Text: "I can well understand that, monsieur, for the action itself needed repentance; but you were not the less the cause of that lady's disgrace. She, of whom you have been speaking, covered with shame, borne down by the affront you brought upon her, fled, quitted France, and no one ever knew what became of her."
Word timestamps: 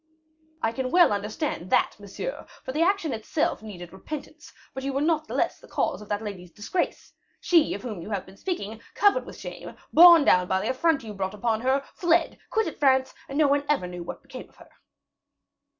"I 0.63 0.71
can 0.71 0.89
well 0.89 1.13
understand 1.13 1.69
that, 1.69 1.95
monsieur, 1.99 2.47
for 2.63 2.71
the 2.71 2.81
action 2.81 3.13
itself 3.13 3.61
needed 3.61 3.93
repentance; 3.93 4.51
but 4.73 4.83
you 4.83 4.93
were 4.93 4.99
not 5.01 5.27
the 5.27 5.35
less 5.35 5.59
the 5.59 5.67
cause 5.67 6.01
of 6.01 6.09
that 6.09 6.23
lady's 6.23 6.49
disgrace. 6.51 7.13
She, 7.39 7.75
of 7.75 7.83
whom 7.83 8.01
you 8.01 8.09
have 8.09 8.25
been 8.25 8.35
speaking, 8.35 8.81
covered 8.95 9.27
with 9.27 9.37
shame, 9.37 9.75
borne 9.93 10.25
down 10.25 10.47
by 10.47 10.59
the 10.61 10.71
affront 10.71 11.03
you 11.03 11.13
brought 11.13 11.35
upon 11.35 11.61
her, 11.61 11.83
fled, 11.93 12.39
quitted 12.49 12.79
France, 12.79 13.13
and 13.29 13.37
no 13.37 13.47
one 13.47 13.63
ever 13.69 13.85
knew 13.85 14.01
what 14.01 14.23
became 14.23 14.49
of 14.49 14.55
her." 14.55 14.69